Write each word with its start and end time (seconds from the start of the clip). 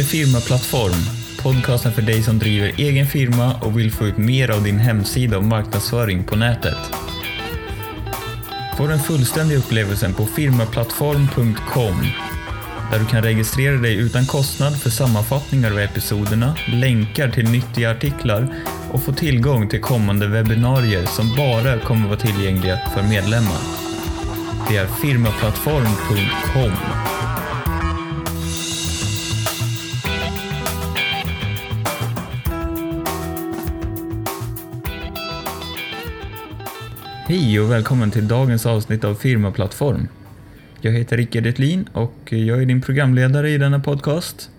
Det 0.00 0.04
här 0.04 0.08
är 0.08 0.24
Firmaplattform, 0.24 1.04
podcasten 1.42 1.92
för 1.92 2.02
dig 2.02 2.22
som 2.22 2.38
driver 2.38 2.72
egen 2.78 3.06
firma 3.06 3.54
och 3.60 3.78
vill 3.78 3.92
få 3.92 4.06
ut 4.06 4.16
mer 4.16 4.50
av 4.50 4.64
din 4.64 4.78
hemsida 4.78 5.38
och 5.38 5.44
marknadsföring 5.44 6.24
på 6.24 6.36
nätet. 6.36 6.78
Få 8.76 8.86
den 8.86 8.98
fullständiga 8.98 9.58
upplevelsen 9.58 10.14
på 10.14 10.26
firmaplattform.com 10.26 12.06
där 12.92 12.98
du 12.98 13.06
kan 13.06 13.22
registrera 13.22 13.76
dig 13.76 13.96
utan 13.96 14.26
kostnad 14.26 14.80
för 14.80 14.90
sammanfattningar 14.90 15.70
av 15.70 15.78
episoderna, 15.78 16.56
länkar 16.72 17.30
till 17.30 17.50
nyttiga 17.50 17.90
artiklar 17.90 18.54
och 18.90 19.02
få 19.02 19.12
tillgång 19.12 19.68
till 19.68 19.80
kommande 19.80 20.26
webbinarier 20.26 21.06
som 21.06 21.36
bara 21.36 21.78
kommer 21.78 22.08
vara 22.08 22.18
tillgängliga 22.18 22.78
för 22.94 23.02
medlemmar. 23.02 23.60
Det 24.68 24.76
är 24.76 24.86
firmaplattform.com. 24.86 26.99
Hej 37.30 37.60
och 37.60 37.70
välkommen 37.70 38.10
till 38.10 38.28
dagens 38.28 38.66
avsnitt 38.66 39.04
av 39.04 39.14
Firmaplattform. 39.14 40.08
Jag 40.80 40.92
heter 40.92 41.16
Rickard 41.16 41.46
Etlin 41.46 41.88
och 41.92 42.32
jag 42.32 42.62
är 42.62 42.66
din 42.66 42.80
programledare 42.80 43.50
i 43.50 43.58
denna 43.58 43.80
podcast. 43.80 44.50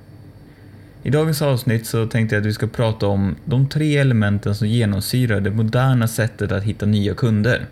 I 1.04 1.10
dagens 1.10 1.42
avsnitt 1.42 1.86
så 1.86 2.08
tänkte 2.08 2.36
jag 2.36 2.42
att 2.42 2.48
vi 2.48 2.54
ska 2.54 2.68
prata 2.68 3.08
om 3.08 3.36
de 3.46 3.70
tre 3.70 3.98
elementen 3.98 4.56
som 4.56 4.68
genomsyrar 4.68 5.40
det 5.40 5.52
moderna 5.52 6.08
sättet 6.08 6.52
att 6.52 6.64
hitta 6.64 6.86
nya 6.86 7.14
kunder. 7.14 7.66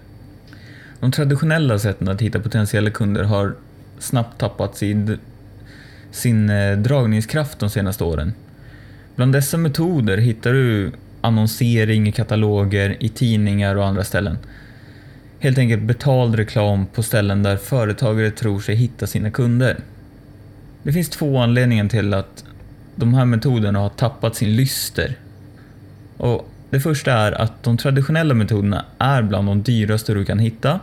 De 0.99 1.11
traditionella 1.11 1.79
sätten 1.79 2.07
att 2.07 2.21
hitta 2.21 2.39
potentiella 2.39 2.89
kunder 2.89 3.23
har 3.23 3.55
snabbt 3.99 4.39
tappat 4.39 4.77
sin, 4.77 5.17
sin 6.11 6.49
eh, 6.49 6.77
dragningskraft 6.77 7.59
de 7.59 7.69
senaste 7.69 8.03
åren. 8.03 8.33
Bland 9.15 9.33
dessa 9.33 9.57
metoder 9.57 10.17
hittar 10.17 10.53
du 10.53 10.91
annonsering 11.21 12.07
i 12.07 12.11
kataloger, 12.11 12.97
i 12.99 13.09
tidningar 13.09 13.75
och 13.75 13.85
andra 13.85 14.03
ställen 14.03 14.37
helt 15.39 15.57
enkelt 15.57 15.81
betald 15.81 16.35
reklam 16.35 16.85
på 16.85 17.03
ställen 17.03 17.43
där 17.43 17.57
företagare 17.57 18.31
tror 18.31 18.59
sig 18.59 18.75
hitta 18.75 19.07
sina 19.07 19.31
kunder. 19.31 19.77
Det 20.83 20.93
finns 20.93 21.09
två 21.09 21.37
anledningar 21.37 21.87
till 21.87 22.13
att 22.13 22.43
de 22.95 23.13
här 23.13 23.25
metoderna 23.25 23.79
har 23.79 23.89
tappat 23.89 24.35
sin 24.35 24.55
lyster. 24.55 25.15
Och 26.17 26.49
det 26.69 26.79
första 26.79 27.13
är 27.13 27.31
att 27.31 27.63
de 27.63 27.77
traditionella 27.77 28.33
metoderna 28.33 28.85
är 28.97 29.21
bland 29.21 29.47
de 29.47 29.61
dyraste 29.63 30.13
du 30.13 30.25
kan 30.25 30.39
hitta. 30.39 30.79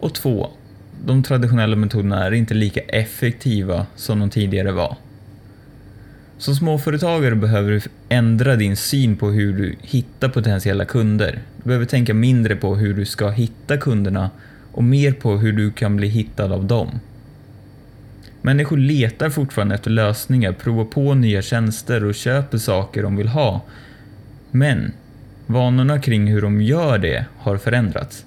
Och 0.00 0.14
två, 0.14 0.50
de 1.04 1.22
traditionella 1.22 1.76
metoderna 1.76 2.26
är 2.26 2.32
inte 2.32 2.54
lika 2.54 2.80
effektiva 2.80 3.86
som 3.96 4.20
de 4.20 4.30
tidigare 4.30 4.72
var. 4.72 4.96
Som 6.38 6.54
småföretagare 6.54 7.34
behöver 7.34 7.70
du 7.70 7.80
ändra 8.08 8.56
din 8.56 8.76
syn 8.76 9.16
på 9.16 9.30
hur 9.30 9.52
du 9.52 9.76
hittar 9.80 10.28
potentiella 10.28 10.84
kunder. 10.84 11.38
Du 11.56 11.64
behöver 11.64 11.86
tänka 11.86 12.14
mindre 12.14 12.56
på 12.56 12.76
hur 12.76 12.94
du 12.94 13.04
ska 13.04 13.30
hitta 13.30 13.76
kunderna 13.76 14.30
och 14.72 14.84
mer 14.84 15.12
på 15.12 15.36
hur 15.36 15.52
du 15.52 15.70
kan 15.70 15.96
bli 15.96 16.08
hittad 16.08 16.52
av 16.52 16.64
dem. 16.64 17.00
Människor 18.42 18.76
letar 18.76 19.30
fortfarande 19.30 19.74
efter 19.74 19.90
lösningar, 19.90 20.52
provar 20.52 20.84
på 20.84 21.14
nya 21.14 21.42
tjänster 21.42 22.04
och 22.04 22.14
köper 22.14 22.58
saker 22.58 23.02
de 23.02 23.16
vill 23.16 23.28
ha. 23.28 23.60
Men 24.50 24.92
vanorna 25.46 26.00
kring 26.00 26.26
hur 26.26 26.42
de 26.42 26.62
gör 26.62 26.98
det 26.98 27.24
har 27.38 27.56
förändrats. 27.56 28.24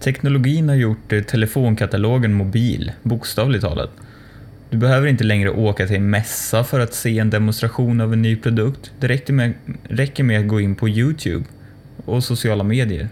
Teknologin 0.00 0.68
har 0.68 0.76
gjort 0.76 1.08
telefonkatalogen 1.28 2.34
mobil, 2.34 2.92
bokstavligt 3.02 3.64
talat. 3.64 3.90
Du 4.72 4.78
behöver 4.78 5.06
inte 5.06 5.24
längre 5.24 5.50
åka 5.50 5.86
till 5.86 5.96
en 5.96 6.10
mässa 6.10 6.64
för 6.64 6.80
att 6.80 6.94
se 6.94 7.18
en 7.18 7.30
demonstration 7.30 8.00
av 8.00 8.12
en 8.12 8.22
ny 8.22 8.36
produkt. 8.36 8.92
Det 9.00 9.08
räcker 9.08 9.32
med, 9.32 9.52
räcker 9.88 10.24
med 10.24 10.40
att 10.40 10.48
gå 10.48 10.60
in 10.60 10.74
på 10.74 10.88
Youtube 10.88 11.44
och 12.04 12.24
sociala 12.24 12.64
medier. 12.64 13.08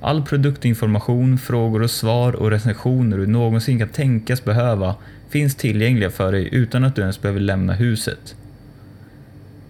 All 0.00 0.22
produktinformation, 0.22 1.38
frågor 1.38 1.82
och 1.82 1.90
svar 1.90 2.32
och 2.32 2.50
recensioner 2.50 3.18
du 3.18 3.26
någonsin 3.26 3.78
kan 3.78 3.88
tänkas 3.88 4.44
behöva 4.44 4.94
finns 5.30 5.54
tillgängliga 5.54 6.10
för 6.10 6.32
dig 6.32 6.48
utan 6.52 6.84
att 6.84 6.96
du 6.96 7.02
ens 7.02 7.20
behöver 7.20 7.40
lämna 7.40 7.72
huset. 7.72 8.34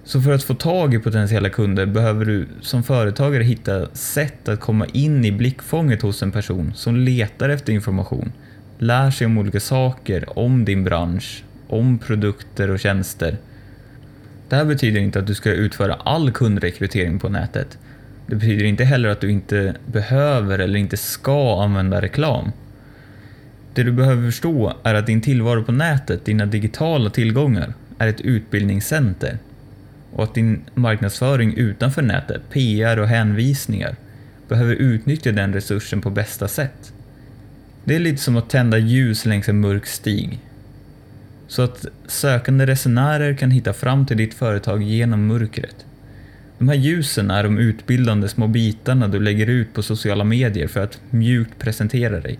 Så 0.05 0.22
för 0.22 0.32
att 0.32 0.44
få 0.44 0.55
tag 0.55 0.94
i 0.94 0.99
potentiella 0.99 1.49
kunder 1.49 1.87
behöver 1.87 2.25
du 2.25 2.49
som 2.61 2.82
företagare 2.82 3.43
hitta 3.43 3.88
sätt 3.94 4.49
att 4.49 4.61
komma 4.61 4.87
in 4.87 5.25
i 5.25 5.32
blickfånget 5.32 6.03
hos 6.03 6.22
en 6.22 6.32
person 6.32 6.72
som 6.75 6.97
letar 6.97 7.49
efter 7.49 7.72
information 7.72 8.32
lär 8.82 9.10
sig 9.10 9.26
om 9.26 9.38
olika 9.38 9.60
saker 9.60 10.38
om 10.38 10.65
din 10.65 10.84
bransch, 10.84 11.44
om 11.69 11.98
produkter 11.98 12.70
och 12.70 12.81
tjänster. 12.81 13.37
Det 14.48 14.56
här 14.56 14.65
betyder 14.65 15.00
inte 15.00 15.19
att 15.19 15.26
du 15.26 15.34
ska 15.34 15.50
utföra 15.50 15.94
all 15.94 16.31
kundrekrytering 16.31 17.19
på 17.19 17.28
nätet. 17.28 17.78
Det 18.26 18.34
betyder 18.34 18.65
inte 18.65 18.84
heller 18.84 19.09
att 19.09 19.20
du 19.20 19.31
inte 19.31 19.75
behöver 19.87 20.59
eller 20.59 20.78
inte 20.78 20.97
ska 20.97 21.62
använda 21.62 22.03
reklam. 22.03 22.53
Det 23.75 23.82
du 23.82 23.93
behöver 23.93 24.31
förstå 24.31 24.72
är 24.82 24.94
att 24.94 25.06
din 25.06 25.20
tillvaro 25.20 25.64
på 25.64 25.72
nätet, 25.72 26.25
dina 26.25 26.47
digitala 26.47 27.10
tillgångar, 27.10 27.75
är 27.99 28.09
ett 28.09 28.20
utbildningscenter 28.20 29.38
och 30.12 30.25
att 30.25 30.34
din 30.34 30.62
marknadsföring 30.75 31.56
utanför 31.56 32.03
nätet, 32.03 32.43
PR 32.50 32.99
och 32.99 33.09
hänvisningar, 33.09 33.97
behöver 34.49 34.75
utnyttja 34.75 35.32
den 35.32 35.53
resursen 35.53 36.00
på 36.00 36.10
bästa 36.10 36.49
sätt. 36.49 36.93
Det 37.84 37.94
är 37.94 37.98
lite 37.98 38.22
som 38.22 38.37
att 38.37 38.50
tända 38.50 38.78
ljus 38.78 39.25
längs 39.25 39.48
en 39.48 39.60
mörk 39.60 39.87
stig. 39.87 40.38
Så 41.48 41.62
att 41.62 41.87
sökande 42.06 42.66
resenärer 42.66 43.34
kan 43.34 43.50
hitta 43.50 43.72
fram 43.72 44.06
till 44.06 44.16
ditt 44.16 44.34
företag 44.34 44.82
genom 44.82 45.26
mörkret. 45.26 45.87
De 46.59 46.69
här 46.69 46.76
ljusen 46.76 47.31
är 47.31 47.44
de 47.44 47.59
utbildande 47.59 48.28
små 48.28 48.47
bitarna 48.47 49.09
du 49.09 49.20
lägger 49.20 49.47
ut 49.47 49.75
på 49.75 49.82
sociala 49.82 50.25
medier 50.25 50.69
för 50.69 50.81
att 50.81 51.00
mjukt 51.10 51.59
presentera 51.59 52.20
dig. 52.20 52.38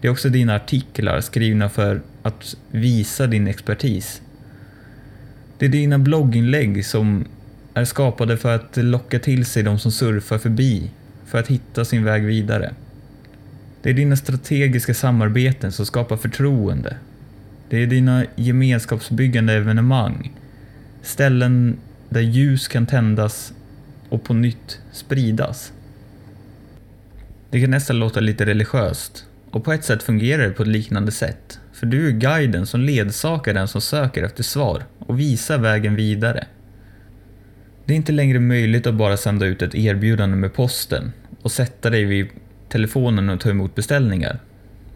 Det 0.00 0.08
är 0.08 0.12
också 0.12 0.28
dina 0.28 0.56
artiklar 0.56 1.20
skrivna 1.20 1.68
för 1.68 2.02
att 2.22 2.56
visa 2.70 3.26
din 3.26 3.48
expertis. 3.48 4.22
Det 5.58 5.66
är 5.66 5.70
dina 5.70 5.98
blogginlägg 5.98 6.86
som 6.86 7.24
är 7.74 7.84
skapade 7.84 8.36
för 8.36 8.54
att 8.54 8.76
locka 8.76 9.18
till 9.18 9.46
sig 9.46 9.62
de 9.62 9.78
som 9.78 9.92
surfar 9.92 10.38
förbi, 10.38 10.90
för 11.26 11.38
att 11.38 11.48
hitta 11.48 11.84
sin 11.84 12.04
väg 12.04 12.24
vidare. 12.24 12.74
Det 13.82 13.90
är 13.90 13.94
dina 13.94 14.16
strategiska 14.16 14.94
samarbeten 14.94 15.72
som 15.72 15.86
skapar 15.86 16.16
förtroende. 16.16 16.96
Det 17.68 17.76
är 17.76 17.86
dina 17.86 18.24
gemenskapsbyggande 18.36 19.52
evenemang. 19.52 20.32
Ställen 21.02 21.76
där 22.08 22.20
ljus 22.20 22.68
kan 22.68 22.86
tändas 22.86 23.52
och 24.08 24.24
på 24.24 24.34
nytt 24.34 24.80
spridas. 24.92 25.72
Det 27.50 27.60
kan 27.60 27.70
nästan 27.70 27.98
låta 27.98 28.20
lite 28.20 28.46
religiöst 28.46 29.26
och 29.50 29.64
på 29.64 29.72
ett 29.72 29.84
sätt 29.84 30.02
fungerar 30.02 30.42
det 30.42 30.50
på 30.50 30.62
ett 30.62 30.68
liknande 30.68 31.12
sätt. 31.12 31.60
För 31.72 31.86
du 31.86 32.08
är 32.08 32.10
guiden 32.10 32.66
som 32.66 32.80
ledsakar 32.80 33.54
den 33.54 33.68
som 33.68 33.80
söker 33.80 34.22
efter 34.22 34.42
svar 34.42 34.84
och 34.98 35.20
visar 35.20 35.58
vägen 35.58 35.96
vidare. 35.96 36.46
Det 37.84 37.92
är 37.94 37.96
inte 37.96 38.12
längre 38.12 38.40
möjligt 38.40 38.86
att 38.86 38.94
bara 38.94 39.16
sända 39.16 39.46
ut 39.46 39.62
ett 39.62 39.74
erbjudande 39.74 40.36
med 40.36 40.54
posten 40.54 41.12
och 41.42 41.52
sätta 41.52 41.90
dig 41.90 42.04
vid 42.04 42.28
telefonen 42.70 43.30
och 43.30 43.40
ta 43.40 43.50
emot 43.50 43.74
beställningar. 43.74 44.38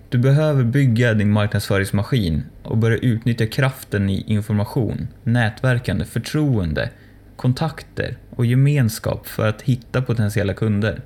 Du 0.08 0.18
behöver 0.18 0.64
bygga 0.64 1.14
din 1.14 1.30
marknadsföringsmaskin 1.30 2.42
och 2.62 2.78
börja 2.78 2.98
utnyttja 2.98 3.46
kraften 3.46 4.10
i 4.10 4.24
information, 4.26 5.08
nätverkande, 5.22 6.04
förtroende, 6.04 6.90
kontakter 7.36 8.16
och 8.30 8.46
gemenskap 8.46 9.26
för 9.26 9.48
att 9.48 9.62
hitta 9.62 10.02
potentiella 10.02 10.54
kunder 10.54 11.02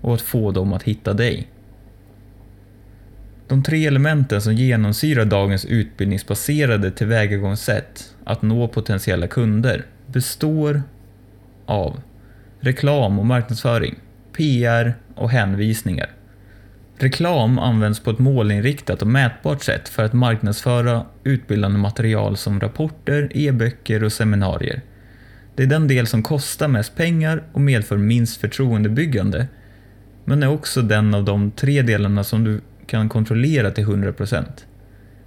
och 0.00 0.14
att 0.14 0.20
få 0.20 0.50
dem 0.50 0.72
att 0.72 0.82
hitta 0.82 1.12
dig. 1.14 1.48
De 3.48 3.62
tre 3.62 3.86
elementen 3.86 4.42
som 4.42 4.54
genomsyrar 4.54 5.24
dagens 5.24 5.64
utbildningsbaserade 5.64 6.90
tillvägagångssätt 6.90 8.14
att 8.24 8.42
nå 8.42 8.68
potentiella 8.68 9.26
kunder 9.26 9.86
består 10.06 10.82
av 11.66 12.00
reklam 12.60 13.18
och 13.18 13.26
marknadsföring, 13.26 13.94
PR 14.32 14.94
och 15.20 15.30
hänvisningar. 15.30 16.10
Reklam 16.98 17.58
används 17.58 18.00
på 18.00 18.10
ett 18.10 18.18
målinriktat 18.18 19.02
och 19.02 19.08
mätbart 19.08 19.62
sätt 19.62 19.88
för 19.88 20.04
att 20.04 20.12
marknadsföra 20.12 21.06
utbildande 21.24 21.78
material 21.78 22.36
som 22.36 22.60
rapporter, 22.60 23.28
e-böcker 23.34 24.04
och 24.04 24.12
seminarier. 24.12 24.80
Det 25.54 25.62
är 25.62 25.66
den 25.66 25.88
del 25.88 26.06
som 26.06 26.22
kostar 26.22 26.68
mest 26.68 26.96
pengar 26.96 27.42
och 27.52 27.60
medför 27.60 27.96
minst 27.96 28.40
förtroendebyggande, 28.40 29.46
men 30.24 30.42
är 30.42 30.48
också 30.48 30.82
den 30.82 31.14
av 31.14 31.24
de 31.24 31.50
tre 31.50 31.82
delarna 31.82 32.24
som 32.24 32.44
du 32.44 32.60
kan 32.86 33.08
kontrollera 33.08 33.70
till 33.70 33.84
100%. 33.86 34.44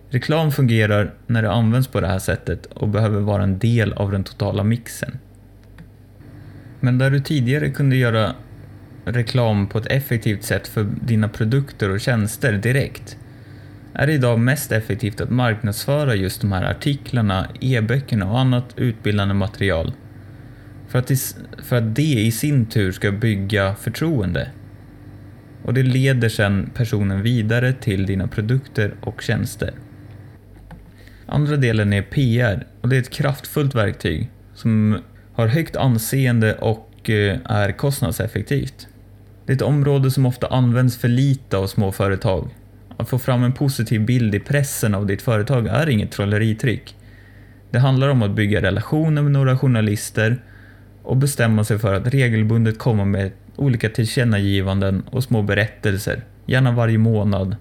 Reklam 0.10 0.52
fungerar 0.52 1.14
när 1.28 1.42
det 1.42 1.52
används 1.52 1.88
på 1.88 2.02
det 2.02 2.08
här 2.08 2.20
sättet 2.20 2.66
och 2.66 2.88
behöver 2.88 3.20
vara 3.20 3.44
en 3.44 3.60
del 3.60 3.94
av 3.94 4.12
den 4.12 4.24
totala 4.24 4.64
mixen. 4.64 5.18
Men 6.80 6.98
där 6.98 7.12
du 7.12 7.20
tidigare 7.20 7.70
kunde 7.70 7.96
göra 7.96 8.36
reklam 9.06 9.68
på 9.68 9.78
ett 9.78 9.92
effektivt 9.92 10.44
sätt 10.44 10.68
för 10.68 10.84
dina 11.02 11.30
produkter 11.30 11.90
och 11.90 12.02
tjänster 12.02 12.54
direkt 12.54 13.18
är 13.94 14.08
det 14.08 14.14
idag 14.14 14.40
mest 14.40 14.72
effektivt 14.72 15.22
att 15.22 15.30
marknadsföra 15.30 16.16
just 16.16 16.42
de 16.42 16.52
här 16.52 16.64
artiklarna, 16.72 17.48
e-böckerna 17.62 18.32
och 18.32 18.40
annat 18.40 18.74
utbildande 18.76 19.34
material. 19.34 19.94
För 20.88 21.00
att, 21.00 21.08
det, 21.08 21.36
för 21.64 21.76
att 21.76 21.96
det 21.96 22.02
i 22.02 22.32
sin 22.32 22.66
tur 22.66 22.92
ska 22.92 23.12
bygga 23.12 23.76
förtroende. 23.76 24.50
Och 25.64 25.74
det 25.74 25.84
leder 25.84 26.30
sedan 26.30 26.70
personen 26.74 27.22
vidare 27.22 27.74
till 27.74 28.06
dina 28.06 28.28
produkter 28.28 28.94
och 29.02 29.22
tjänster. 29.22 29.74
Andra 31.26 31.58
delen 31.58 31.94
är 31.94 32.02
PR 32.02 32.68
och 32.82 32.90
det 32.90 32.96
är 32.96 33.00
ett 33.00 33.10
kraftfullt 33.10 33.76
verktyg 33.76 34.30
som 34.54 34.98
har 35.34 35.48
högt 35.48 35.76
anseende 35.76 36.56
och 36.56 37.10
eh, 37.10 37.38
är 37.46 37.72
kostnadseffektivt. 37.72 38.88
Det 39.46 39.52
är 39.54 39.56
ett 39.56 39.62
område 39.62 40.12
som 40.12 40.26
ofta 40.26 40.48
används 40.48 40.98
för 40.98 41.08
lite 41.08 41.58
av 41.58 41.68
små 41.68 41.92
företag. 41.92 42.50
Att 42.98 43.10
få 43.10 43.20
fram 43.20 43.44
en 43.44 43.54
positiv 43.54 44.06
bild 44.06 44.36
i 44.36 44.40
pressen 44.40 44.96
av 44.96 45.06
ditt 45.06 45.22
företag 45.22 45.68
är 45.68 45.90
inget 45.90 46.12
trolleritrick. 46.12 46.96
Det 47.72 47.80
handlar 47.80 48.10
om 48.10 48.22
att 48.22 48.36
bygga 48.36 48.62
relationer 48.62 49.22
med 49.22 49.32
några 49.32 49.58
journalister 49.58 50.42
och 51.04 51.18
bestämma 51.18 51.64
sig 51.64 51.80
för 51.80 51.94
att 51.94 52.08
regelbundet 52.08 52.80
komma 52.80 53.06
med 53.06 53.32
olika 53.56 53.90
tillkännagivanden 53.90 55.04
och 55.10 55.24
små 55.24 55.42
berättelser, 55.42 56.24
gärna 56.46 56.72
varje 56.72 56.98
månad, 56.98 57.56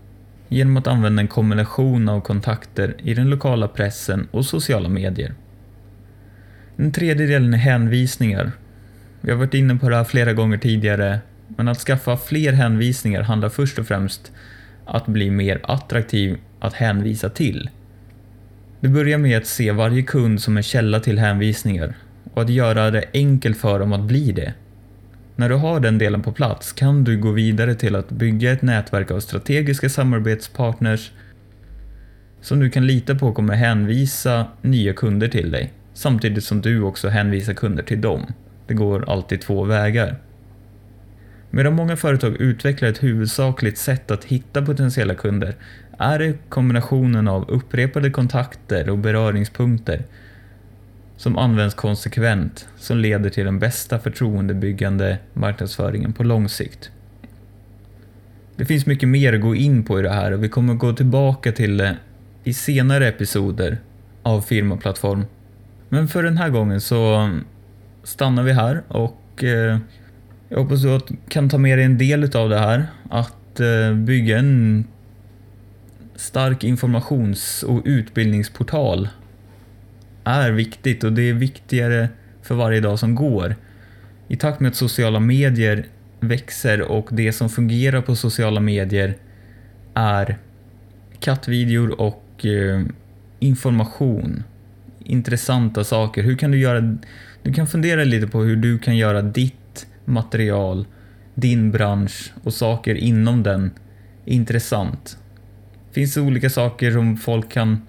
genom 0.49 0.77
att 0.77 0.87
använda 0.87 1.23
en 1.23 1.29
kombination 1.29 2.09
av 2.09 2.21
kontakter 2.21 2.95
i 2.99 3.15
den 3.15 3.31
lokala 3.31 3.69
pressen 3.69 4.29
och 4.31 4.45
sociala 4.45 4.89
medier. 4.89 5.35
Den 6.77 6.93
tredje 6.93 7.27
delen 7.27 7.55
är 7.55 7.59
hänvisningar. 7.59 8.53
Vi 9.21 9.31
har 9.31 9.39
varit 9.39 9.55
inne 9.55 9.77
på 9.77 9.89
det 9.89 9.97
här 9.97 10.05
flera 10.05 10.33
gånger 10.33 10.59
tidigare, 10.59 11.21
men 11.63 11.69
att 11.69 11.79
skaffa 11.79 12.17
fler 12.17 12.53
hänvisningar 12.53 13.23
handlar 13.23 13.49
först 13.49 13.79
och 13.79 13.87
främst 13.87 14.33
att 14.85 15.07
bli 15.07 15.31
mer 15.31 15.61
attraktiv 15.63 16.39
att 16.61 16.75
hänvisa 16.75 17.29
till. 17.29 17.71
Det 18.81 18.89
börjar 18.89 19.19
med 19.19 19.39
att 19.39 19.47
se 19.47 19.73
varje 19.73 20.03
kund 20.03 20.43
som 20.43 20.57
en 20.57 20.63
källa 20.63 21.01
till 21.01 21.19
hänvisningar 21.19 21.95
och 22.35 22.43
att 22.43 22.51
göra 22.51 22.91
det 22.91 23.05
enkelt 23.15 23.57
för 23.57 23.79
dem 23.79 23.93
att 23.93 24.01
bli 24.01 24.33
det. 24.33 24.55
När 25.37 25.49
du 25.49 25.55
har 25.55 25.81
den 25.81 25.99
delen 25.99 26.23
på 26.23 26.33
plats 26.33 26.73
kan 26.73 27.05
du 27.05 27.19
gå 27.19 27.31
vidare 27.31 27.75
till 27.75 27.97
att 27.97 28.11
bygga 28.11 28.53
ett 28.53 28.63
nätverk 28.63 29.11
av 29.11 29.21
strategiska 29.21 29.89
samarbetspartners 29.89 31.13
som 32.41 32.61
du 32.61 32.71
kan 32.71 32.87
lita 32.87 33.15
på 33.15 33.33
kommer 33.33 33.55
hänvisa 33.55 34.47
nya 34.63 34.93
kunder 34.93 35.29
till 35.29 35.51
dig, 35.51 35.73
samtidigt 35.95 36.45
som 36.45 36.61
du 36.61 36.83
också 36.83 37.09
hänvisar 37.09 37.55
kunder 37.55 37.83
till 37.83 38.01
dem. 38.01 38.27
Det 38.67 38.75
går 38.75 39.11
alltid 39.11 39.41
två 39.41 39.65
vägar. 39.65 40.17
Medan 41.55 41.75
många 41.75 41.97
företag 41.97 42.37
utvecklar 42.37 42.89
ett 42.89 43.03
huvudsakligt 43.03 43.79
sätt 43.79 44.11
att 44.11 44.25
hitta 44.25 44.63
potentiella 44.63 45.15
kunder 45.15 45.55
är 45.99 46.19
det 46.19 46.35
kombinationen 46.49 47.29
av 47.29 47.51
upprepade 47.51 48.11
kontakter 48.11 48.91
och 48.91 48.99
beröringspunkter 48.99 50.03
som 51.17 51.39
används 51.39 51.75
konsekvent 51.75 52.69
som 52.79 52.99
leder 52.99 53.31
till 53.31 53.45
den 53.45 53.59
bästa 53.59 53.99
förtroendebyggande 53.99 55.19
marknadsföringen 55.33 56.13
på 56.13 56.23
lång 56.23 56.49
sikt. 56.49 56.91
Det 58.57 58.65
finns 58.65 58.87
mycket 58.87 59.09
mer 59.09 59.33
att 59.33 59.41
gå 59.41 59.55
in 59.55 59.85
på 59.85 59.99
i 59.99 60.03
det 60.03 60.13
här 60.13 60.33
och 60.33 60.45
vi 60.45 60.49
kommer 60.49 60.75
gå 60.75 60.93
tillbaka 60.93 61.53
till 61.53 61.77
det 61.77 61.97
i 62.45 62.53
senare 62.53 63.09
episoder 63.09 63.79
av 64.23 64.41
Firmaplattform. 64.41 65.25
Men 65.89 66.09
för 66.09 66.23
den 66.23 66.37
här 66.37 66.49
gången 66.49 66.81
så 66.81 67.31
stannar 68.03 68.43
vi 68.43 68.53
här 68.53 68.83
och 68.89 69.45
eh, 69.45 69.79
jag 70.53 70.59
hoppas 70.59 70.83
du 70.83 71.01
kan 71.29 71.49
ta 71.49 71.59
med 71.59 71.79
dig 71.79 71.85
en 71.85 71.99
del 71.99 72.37
av 72.37 72.49
det 72.49 72.59
här. 72.59 72.87
Att 73.11 73.61
eh, 73.61 73.95
bygga 73.95 74.39
en 74.39 74.85
stark 76.17 76.65
informations 76.65 77.63
och 77.63 77.83
utbildningsportal 77.85 79.09
är 80.25 80.51
viktigt 80.51 81.05
och 81.05 81.13
det 81.13 81.23
är 81.23 81.33
viktigare 81.33 82.09
för 82.43 82.55
varje 82.55 82.81
dag 82.81 82.99
som 82.99 83.15
går. 83.15 83.57
I 84.29 84.37
takt 84.37 84.61
med 84.61 84.69
att 84.69 84.77
sociala 84.77 85.21
medier 85.21 85.87
växer 86.21 86.83
och 86.83 87.09
det 87.13 87.33
som 87.33 87.49
fungerar 87.49 88.01
på 88.01 88.17
sociala 88.17 88.61
medier 88.61 89.17
är 89.95 90.39
kattvideor 91.21 92.01
och 92.01 92.47
eh, 92.47 92.83
information. 93.39 94.45
Intressanta 95.05 95.85
saker. 95.85 96.23
Hur 96.23 96.37
kan 96.37 96.51
du 96.51 96.59
göra... 96.59 96.97
Du 97.43 97.53
kan 97.53 97.67
fundera 97.67 98.05
lite 98.05 98.27
på 98.27 98.43
hur 98.43 98.57
du 98.57 98.79
kan 98.79 98.97
göra 98.97 99.23
ditt 99.23 99.62
material, 100.05 100.87
din 101.35 101.71
bransch 101.71 102.33
och 102.43 102.55
saker 102.55 102.95
inom 102.95 103.43
den 103.43 103.71
intressant. 104.25 105.19
Finns 105.93 106.15
det 106.15 106.21
olika 106.21 106.51
saker 106.51 106.93
som 106.93 107.17
folk 107.17 107.53
kan 107.53 107.83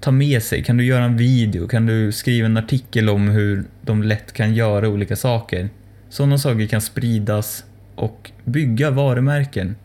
ta 0.00 0.10
med 0.10 0.42
sig? 0.42 0.64
Kan 0.64 0.76
du 0.76 0.84
göra 0.84 1.04
en 1.04 1.16
video? 1.16 1.68
Kan 1.68 1.86
du 1.86 2.12
skriva 2.12 2.46
en 2.46 2.56
artikel 2.56 3.08
om 3.08 3.28
hur 3.28 3.64
de 3.82 4.02
lätt 4.02 4.32
kan 4.32 4.54
göra 4.54 4.88
olika 4.88 5.16
saker? 5.16 5.68
Sådana 6.08 6.38
saker 6.38 6.66
kan 6.66 6.80
spridas 6.80 7.64
och 7.94 8.30
bygga 8.44 8.90
varumärken. 8.90 9.76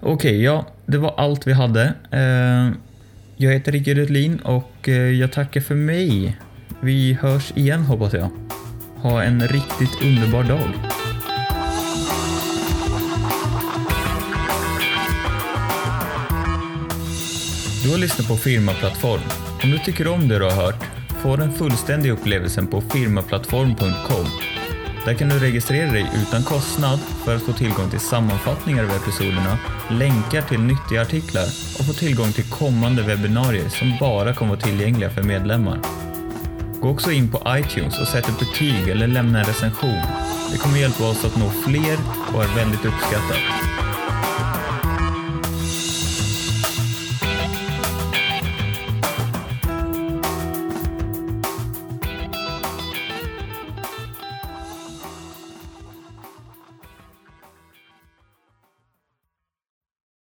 Okej, 0.00 0.12
okay, 0.12 0.42
ja, 0.42 0.66
det 0.86 0.98
var 0.98 1.14
allt 1.16 1.46
vi 1.46 1.52
hade. 1.52 1.94
Eh, 2.10 2.76
jag 3.36 3.52
heter 3.52 3.72
Rickard 3.72 3.98
Utlin 3.98 4.38
och 4.38 4.88
eh, 4.88 4.94
jag 4.94 5.32
tackar 5.32 5.60
för 5.60 5.74
mig. 5.74 6.36
Vi 6.80 7.18
hörs 7.20 7.52
igen 7.56 7.82
hoppas 7.82 8.12
jag. 8.12 8.30
Ha 9.04 9.22
en 9.22 9.48
riktigt 9.48 10.02
underbar 10.02 10.44
dag. 10.44 10.70
Du 17.82 17.90
har 17.90 17.98
lyssnat 17.98 18.28
på 18.28 18.36
Firmaplattform. 18.36 19.20
Om 19.62 19.70
du 19.70 19.78
tycker 19.78 20.08
om 20.08 20.28
det 20.28 20.38
du 20.38 20.44
har 20.44 20.50
hört, 20.50 20.84
få 21.22 21.36
den 21.36 21.52
fullständiga 21.52 22.12
upplevelsen 22.12 22.66
på 22.66 22.80
firmaplattform.com. 22.80 24.26
Där 25.04 25.14
kan 25.14 25.28
du 25.28 25.38
registrera 25.38 25.92
dig 25.92 26.10
utan 26.22 26.42
kostnad 26.42 26.98
för 26.98 27.36
att 27.36 27.42
få 27.42 27.52
tillgång 27.52 27.90
till 27.90 28.00
sammanfattningar 28.00 28.84
av 28.84 28.90
episoderna, 28.90 29.58
länkar 29.90 30.42
till 30.42 30.60
nyttiga 30.60 31.02
artiklar 31.02 31.46
och 31.78 31.86
få 31.86 31.92
tillgång 31.92 32.32
till 32.32 32.50
kommande 32.50 33.02
webbinarier 33.02 33.68
som 33.68 33.96
bara 34.00 34.34
kommer 34.34 34.50
vara 34.50 34.60
tillgängliga 34.60 35.10
för 35.10 35.22
medlemmar. 35.22 36.03
Gå 36.84 36.90
också 36.90 37.12
in 37.12 37.30
på 37.30 37.42
iTunes 37.48 38.00
och 38.00 38.08
sätt 38.08 38.28
ett 38.28 38.38
betyg 38.38 38.88
eller 38.88 39.06
lämna 39.06 39.38
en 39.38 39.44
recension. 39.44 40.02
Det 40.52 40.58
kommer 40.58 40.78
hjälpa 40.78 41.10
oss 41.10 41.24
att 41.24 41.36
nå 41.36 41.50
fler 41.50 41.98
och 42.34 42.44
är 42.44 42.56
väldigt 42.56 42.84
uppskattat. 42.84 43.73